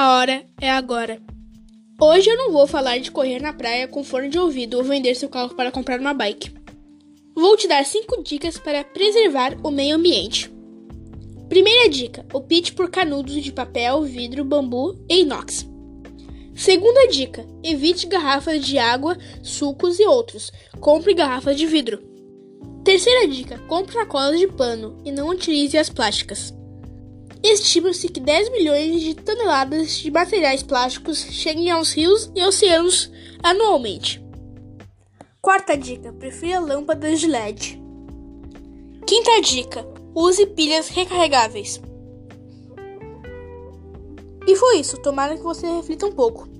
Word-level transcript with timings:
A 0.00 0.16
hora 0.16 0.46
é 0.58 0.70
agora. 0.70 1.20
Hoje 2.00 2.30
eu 2.30 2.34
não 2.34 2.52
vou 2.52 2.66
falar 2.66 2.96
de 2.96 3.10
correr 3.10 3.38
na 3.38 3.52
praia 3.52 3.86
com 3.86 4.02
fone 4.02 4.30
de 4.30 4.38
ouvido 4.38 4.78
ou 4.78 4.82
vender 4.82 5.14
seu 5.14 5.28
carro 5.28 5.54
para 5.54 5.70
comprar 5.70 6.00
uma 6.00 6.14
bike. 6.14 6.54
Vou 7.34 7.54
te 7.54 7.68
dar 7.68 7.84
5 7.84 8.22
dicas 8.22 8.56
para 8.56 8.82
preservar 8.82 9.58
o 9.62 9.70
meio 9.70 9.96
ambiente. 9.96 10.50
Primeira 11.50 11.86
dica: 11.90 12.24
opte 12.32 12.72
por 12.72 12.90
canudos 12.90 13.44
de 13.44 13.52
papel, 13.52 14.00
vidro, 14.00 14.42
bambu 14.42 14.98
e 15.06 15.20
inox. 15.20 15.68
Segunda 16.54 17.06
dica: 17.08 17.46
evite 17.62 18.06
garrafas 18.06 18.64
de 18.64 18.78
água, 18.78 19.18
sucos 19.42 20.00
e 20.00 20.06
outros. 20.06 20.50
Compre 20.80 21.12
garrafas 21.12 21.58
de 21.58 21.66
vidro. 21.66 22.02
Terceira 22.82 23.28
dica: 23.28 23.58
compre 23.68 23.92
sacolas 23.92 24.40
de 24.40 24.48
pano 24.48 24.96
e 25.04 25.12
não 25.12 25.28
utilize 25.28 25.76
as 25.76 25.90
plásticas. 25.90 26.58
Estima-se 27.50 28.08
que 28.08 28.20
10 28.20 28.52
milhões 28.52 29.00
de 29.00 29.12
toneladas 29.12 29.98
de 29.98 30.08
materiais 30.08 30.62
plásticos 30.62 31.18
cheguem 31.18 31.68
aos 31.68 31.92
rios 31.92 32.30
e 32.32 32.44
oceanos 32.44 33.10
anualmente. 33.42 34.24
Quarta 35.42 35.76
dica: 35.76 36.12
prefira 36.12 36.60
lâmpadas 36.60 37.18
de 37.18 37.26
LED. 37.26 37.82
Quinta 39.04 39.40
dica: 39.40 39.84
use 40.14 40.46
pilhas 40.46 40.90
recarregáveis. 40.90 41.80
E 44.46 44.54
foi 44.54 44.78
isso, 44.78 44.96
tomara 44.98 45.36
que 45.36 45.42
você 45.42 45.66
reflita 45.66 46.06
um 46.06 46.12
pouco. 46.12 46.59